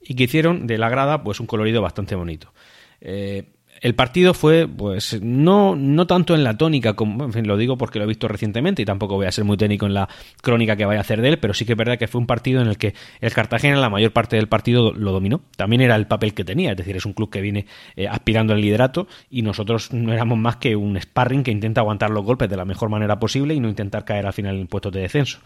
[0.00, 2.52] y que hicieron de la grada pues un colorido bastante bonito.
[3.00, 7.58] Eh, el partido fue, pues, no, no tanto en la tónica, como, en fin, lo
[7.58, 10.08] digo porque lo he visto recientemente y tampoco voy a ser muy técnico en la
[10.40, 12.26] crónica que vaya a hacer de él, pero sí que es verdad que fue un
[12.26, 15.42] partido en el que el Cartagena la mayor parte del partido lo dominó.
[15.58, 18.54] También era el papel que tenía, es decir, es un club que viene eh, aspirando
[18.54, 22.48] al liderato y nosotros no éramos más que un sparring que intenta aguantar los golpes
[22.48, 25.40] de la mejor manera posible y no intentar caer al final en puestos de descenso.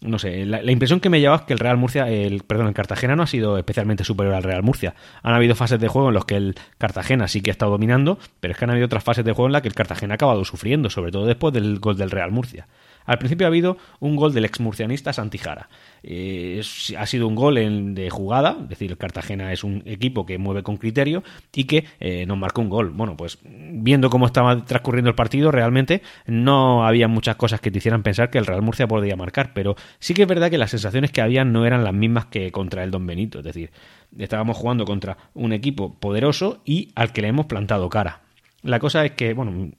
[0.00, 2.74] No sé, la, impresión que me lleva es que el Real Murcia, el, perdón, el
[2.74, 4.94] Cartagena no ha sido especialmente superior al Real Murcia.
[5.22, 8.18] Han habido fases de juego en los que el Cartagena sí que ha estado dominando,
[8.40, 10.16] pero es que han habido otras fases de juego en las que el Cartagena ha
[10.16, 12.66] acabado sufriendo, sobre todo después del gol del Real Murcia.
[13.10, 15.68] Al principio ha habido un gol del ex murcianista Santijara.
[16.04, 16.62] Eh,
[16.96, 17.56] ha sido un gol
[17.92, 21.86] de jugada, es decir, el Cartagena es un equipo que mueve con criterio y que
[21.98, 22.90] eh, nos marcó un gol.
[22.90, 27.78] Bueno, pues viendo cómo estaba transcurriendo el partido, realmente no había muchas cosas que te
[27.78, 30.70] hicieran pensar que el Real Murcia podía marcar, pero sí que es verdad que las
[30.70, 33.72] sensaciones que había no eran las mismas que contra el Don Benito, es decir,
[34.16, 38.20] estábamos jugando contra un equipo poderoso y al que le hemos plantado cara.
[38.62, 39.70] La cosa es que, bueno,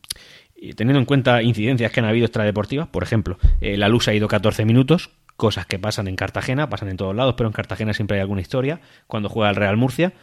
[0.76, 4.28] teniendo en cuenta incidencias que han habido extradeportivas, por ejemplo, eh, la luz ha ido
[4.28, 8.17] 14 minutos, cosas que pasan en Cartagena, pasan en todos lados, pero en Cartagena siempre
[8.17, 10.13] hay alguna historia cuando juega el Real Murcia,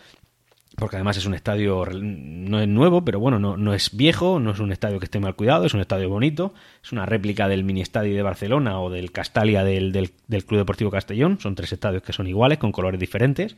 [0.77, 4.53] porque además es un estadio, no es nuevo, pero bueno, no, no es viejo, no
[4.53, 7.65] es un estadio que esté mal cuidado, es un estadio bonito, es una réplica del
[7.65, 11.73] mini estadio de Barcelona o del Castalia del, del, del Club Deportivo Castellón, son tres
[11.73, 13.57] estadios que son iguales, con colores diferentes,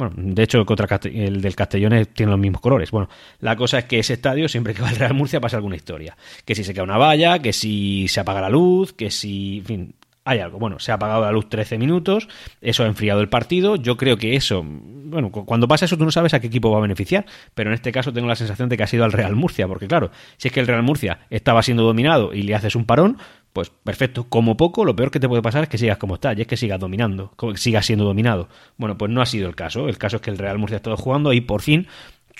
[0.00, 0.64] bueno, de hecho,
[1.04, 2.90] el del Castellón tiene los mismos colores.
[2.90, 3.10] Bueno,
[3.40, 6.16] la cosa es que ese estadio, siempre que va al Real Murcia, pasa alguna historia.
[6.44, 9.58] Que si se cae una valla, que si se apaga la luz, que si.
[9.58, 9.94] En fin,
[10.30, 10.58] hay algo.
[10.58, 12.28] Bueno, se ha apagado la luz 13 minutos,
[12.60, 13.76] eso ha enfriado el partido.
[13.76, 16.78] Yo creo que eso, bueno, cuando pasa eso tú no sabes a qué equipo va
[16.78, 19.34] a beneficiar, pero en este caso tengo la sensación de que ha sido al Real
[19.34, 22.76] Murcia, porque claro, si es que el Real Murcia estaba siendo dominado y le haces
[22.76, 23.18] un parón,
[23.52, 26.38] pues perfecto, como poco, lo peor que te puede pasar es que sigas como estás,
[26.38, 28.48] y es que sigas dominando, sigas siendo dominado.
[28.76, 29.88] Bueno, pues no ha sido el caso.
[29.88, 31.88] El caso es que el Real Murcia ha estado jugando y por fin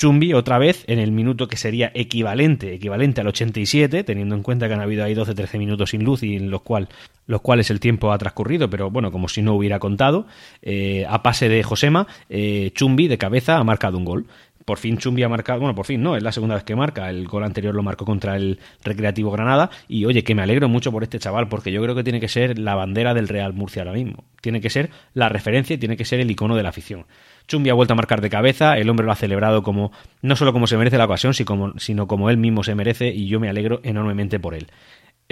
[0.00, 4.66] Chumbi otra vez en el minuto que sería equivalente, equivalente al 87, teniendo en cuenta
[4.66, 6.88] que han habido ahí 12-13 minutos sin luz y en los, cual,
[7.26, 10.26] los cuales el tiempo ha transcurrido, pero bueno, como si no hubiera contado,
[10.62, 14.26] eh, a pase de Josema, eh, Chumbi de cabeza ha marcado un gol
[14.70, 17.10] por fin Chumbi ha marcado, bueno, por fin no, es la segunda vez que marca,
[17.10, 20.92] el gol anterior lo marcó contra el Recreativo Granada y oye, que me alegro mucho
[20.92, 23.82] por este chaval porque yo creo que tiene que ser la bandera del Real Murcia
[23.82, 26.68] ahora mismo, tiene que ser la referencia y tiene que ser el icono de la
[26.68, 27.06] afición.
[27.48, 29.90] Chumbi ha vuelto a marcar de cabeza, el hombre lo ha celebrado como
[30.22, 33.40] no solo como se merece la ocasión, sino como él mismo se merece y yo
[33.40, 34.68] me alegro enormemente por él.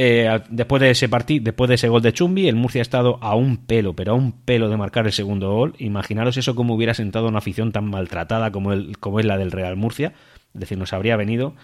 [0.00, 3.18] Eh, después de ese partido, después de ese gol de Chumbi, el Murcia ha estado
[3.20, 5.74] a un pelo, pero a un pelo de marcar el segundo gol.
[5.78, 9.50] Imaginaros eso como hubiera sentado una afición tan maltratada como, el, como es la del
[9.50, 10.12] Real Murcia.
[10.54, 11.56] Es decir, nos habría venido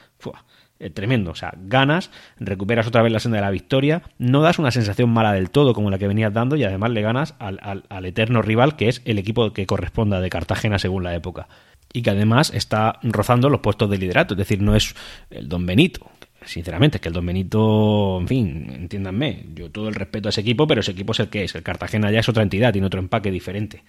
[0.80, 1.30] eh, tremendo.
[1.30, 5.10] O sea, ganas, recuperas otra vez la senda de la victoria, no das una sensación
[5.10, 8.42] mala del todo como la que venías dando y además le ganas al, al eterno
[8.42, 11.46] rival que es el equipo que corresponda de Cartagena según la época
[11.92, 14.96] y que además está rozando los puestos de liderato, es decir, no es
[15.30, 16.10] el Don Benito,
[16.44, 20.40] sinceramente, es que el Don Benito, en fin, entiéndanme, yo todo el respeto a ese
[20.40, 21.54] equipo, pero ese equipo es el que es.
[21.54, 23.82] El Cartagena ya es otra entidad, tiene otro empaque diferente.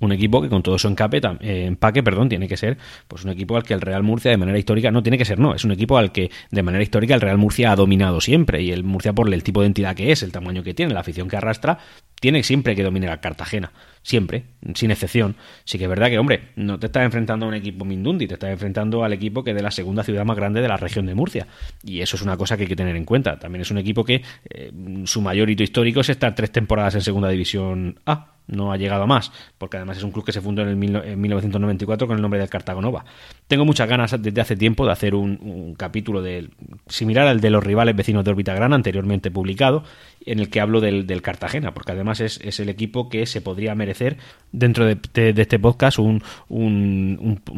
[0.00, 3.30] Un equipo que con todo su encape, eh, empaque, perdón, tiene que ser pues un
[3.30, 5.64] equipo al que el Real Murcia de manera histórica, no tiene que ser, no, es
[5.64, 8.84] un equipo al que de manera histórica el Real Murcia ha dominado siempre y el
[8.84, 11.36] Murcia por el tipo de entidad que es, el tamaño que tiene, la afición que
[11.36, 11.78] arrastra,
[12.20, 15.36] tiene siempre que dominar a Cartagena, siempre, sin excepción.
[15.64, 18.34] Sí que es verdad que, hombre, no te estás enfrentando a un equipo Mindundi, te
[18.34, 21.06] estás enfrentando al equipo que es de la segunda ciudad más grande de la región
[21.06, 21.46] de Murcia.
[21.84, 23.38] Y eso es una cosa que hay que tener en cuenta.
[23.38, 24.72] También es un equipo que eh,
[25.04, 29.04] su mayor hito histórico es estar tres temporadas en segunda división A no ha llegado
[29.04, 32.22] a más, porque además es un club que se fundó en, el 1994 con el
[32.22, 33.04] nombre del Cartagonova.
[33.46, 36.48] Tengo muchas ganas desde hace tiempo de hacer un, capítulo de,
[36.86, 39.84] similar al de los rivales vecinos de Orbita Grana, anteriormente publicado,
[40.24, 44.16] en el que hablo del, Cartagena, porque además es, el equipo que se podría merecer
[44.52, 46.22] dentro de, este podcast un,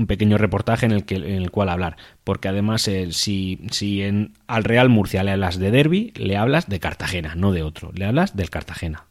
[0.06, 4.32] pequeño reportaje en el, que, en el cual hablar, porque además eh, si, si en,
[4.46, 8.06] al Real Murcia le hablas de derby, le hablas de Cartagena, no de otro, le
[8.06, 9.09] hablas del Cartagena.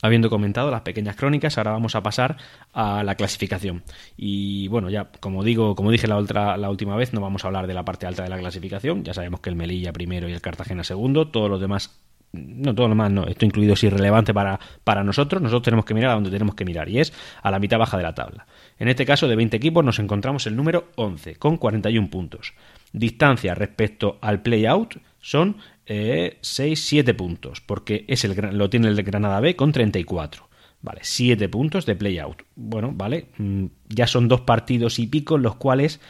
[0.00, 2.36] Habiendo comentado las pequeñas crónicas, ahora vamos a pasar
[2.72, 3.82] a la clasificación.
[4.16, 7.48] Y bueno, ya como digo, como dije la, otra, la última vez, no vamos a
[7.48, 9.02] hablar de la parte alta de la clasificación.
[9.02, 11.28] Ya sabemos que el Melilla primero y el Cartagena segundo.
[11.28, 12.00] Todos los demás,
[12.32, 13.26] no todo lo demás, no.
[13.26, 15.42] Esto incluido es irrelevante para, para nosotros.
[15.42, 17.96] Nosotros tenemos que mirar a donde tenemos que mirar y es a la mitad baja
[17.96, 18.46] de la tabla.
[18.78, 22.54] En este caso, de 20 equipos, nos encontramos el número 11 con 41 puntos.
[22.92, 25.56] Distancia respecto al play-out son
[25.88, 30.48] 6-7 puntos, porque es el, lo tiene el de Granada B con 34.
[30.80, 32.42] Vale, 7 puntos de play-out.
[32.54, 36.00] Bueno, vale, mm, ya son dos partidos y pico en los cuales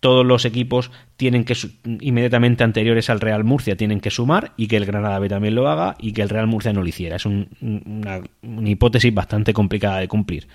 [0.00, 1.56] todos los equipos tienen que
[2.00, 5.68] inmediatamente anteriores al Real Murcia tienen que sumar y que el Granada B también lo
[5.68, 7.16] haga y que el Real Murcia no lo hiciera.
[7.16, 8.20] Es una,
[8.64, 10.48] hipótesis bastante complicada de cumplir.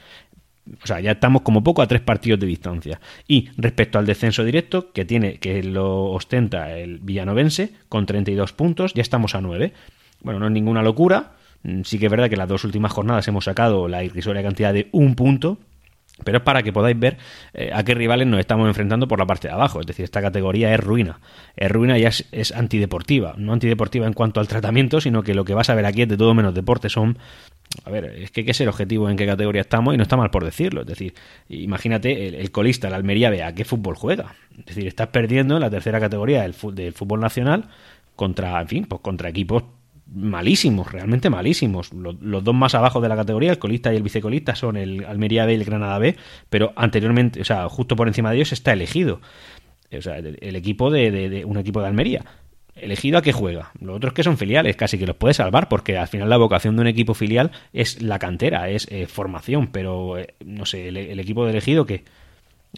[0.83, 2.99] O sea, ya estamos como poco a tres partidos de distancia.
[3.27, 8.93] Y respecto al descenso directo, que tiene, que lo ostenta el villanovense, con 32 puntos,
[8.93, 9.73] ya estamos a 9.
[10.21, 11.33] Bueno, no es ninguna locura.
[11.63, 14.73] Mm, sí que es verdad que las dos últimas jornadas hemos sacado la irrisoria cantidad
[14.73, 15.57] de un punto.
[16.23, 17.17] Pero es para que podáis ver
[17.53, 19.79] eh, a qué rivales nos estamos enfrentando por la parte de abajo.
[19.79, 21.19] Es decir, esta categoría es ruina.
[21.55, 23.35] Es ruina y es, es, antideportiva.
[23.37, 26.09] No antideportiva en cuanto al tratamiento, sino que lo que vas a ver aquí es
[26.09, 26.89] de todo menos deporte.
[26.89, 27.17] Son.
[27.85, 30.17] A ver, es que hay que ser objetivo en qué categoría estamos y no está
[30.17, 30.81] mal por decirlo.
[30.81, 31.13] Es decir,
[31.49, 34.35] imagínate el, colista, la Almería, vea a qué fútbol juega.
[34.59, 37.69] Es decir, estás perdiendo en la tercera categoría del, del fútbol nacional
[38.15, 39.63] contra, en fin, pues contra equipos
[40.13, 41.93] malísimos, realmente malísimos.
[41.93, 45.45] Los, dos más abajo de la categoría, el colista y el vicecolista, son el Almería
[45.45, 46.15] B y el Granada B,
[46.49, 49.21] pero anteriormente, o sea, justo por encima de ellos está elegido.
[49.97, 52.25] O sea, el, equipo de, un equipo de Almería.
[52.75, 53.71] Elegido a qué juega.
[53.79, 56.75] Los otros que son filiales, casi que los puede salvar, porque al final la vocación
[56.75, 61.19] de un equipo filial es la cantera, es eh, formación, pero eh, no sé, el,
[61.19, 62.05] equipo de elegido que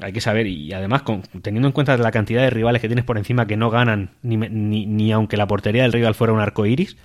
[0.02, 3.06] hay que saber, y además con, teniendo en cuenta la cantidad de rivales que tienes
[3.06, 6.39] por encima que no ganan, ni, ni, ni aunque la portería del rival fuera un
[6.39, 6.98] arco iris,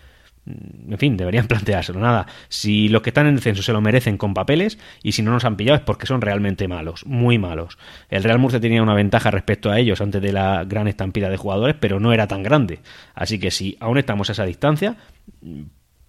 [0.88, 2.00] en fin, deberían planteárselo.
[2.00, 5.30] Nada, si los que están en descenso se lo merecen con papeles y si no
[5.30, 7.78] nos han pillado es porque son realmente malos, muy malos.
[8.08, 11.37] El Real Murcia tenía una ventaja respecto a ellos antes de la gran estampida de
[11.37, 12.80] jugadores, pero no era tan grande.
[13.14, 14.96] Así que si aún estamos a esa distancia,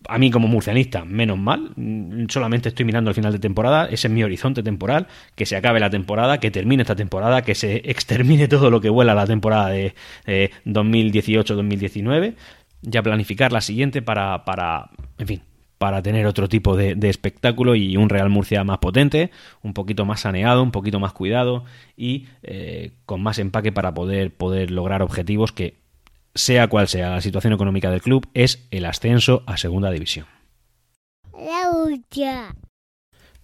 [0.07, 4.07] a mí como murcianista, menos mal, mm, solamente estoy mirando el final de temporada, ese
[4.07, 7.77] es mi horizonte temporal, que se acabe la temporada, que termine esta temporada, que se
[7.89, 9.93] extermine todo lo que vuela la temporada de
[10.65, 12.35] 2018-2019
[12.81, 15.41] ya planificar la siguiente para, para en fin,
[15.79, 19.31] para tener otro tipo de, espectáculo y un Real Murcia más potente,
[19.63, 21.63] un poquito más saneado, un poquito más cuidado
[21.95, 25.79] y eh, con más empaque para poder, poder lograr objetivos que,
[26.35, 30.25] sea cual sea la situación económica del club, es el ascenso a segunda división.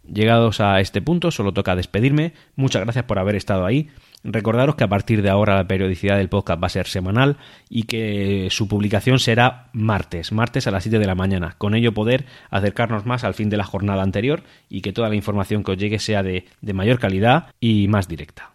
[0.04, 2.34] Llegados a este punto, solo toca despedirme.
[2.56, 3.90] Muchas gracias por haber estado ahí.
[4.28, 7.38] Recordaros que a partir de ahora la periodicidad del podcast va a ser semanal
[7.70, 11.54] y que su publicación será martes, martes a las 7 de la mañana.
[11.60, 15.16] Con ello poder acercarnos más al fin de la jornada anterior y que toda la
[15.16, 18.54] información que os llegue sea de, mayor calidad y más directa.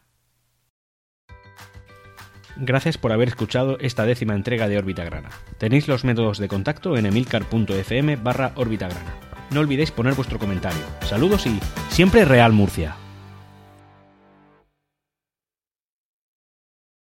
[2.57, 5.31] Gracias por haber escuchado esta décima entrega de Órbita Grana.
[5.59, 9.15] Tenéis los métodos de contacto en emilcar.fm barra Órbita Grana.
[9.53, 10.83] No olvidéis poner vuestro comentario.
[11.03, 12.97] Saludos y siempre Real Murcia.